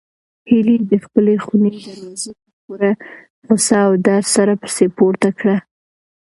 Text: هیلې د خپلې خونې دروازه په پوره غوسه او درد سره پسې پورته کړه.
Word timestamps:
هیلې 0.49 0.75
د 0.91 0.93
خپلې 1.05 1.33
خونې 1.45 1.71
دروازه 1.85 2.31
په 2.41 2.49
پوره 2.63 2.91
غوسه 3.45 3.77
او 3.87 3.93
درد 4.07 4.27
سره 4.35 4.53
پسې 4.61 4.85
پورته 4.97 5.29
کړه. 5.39 5.57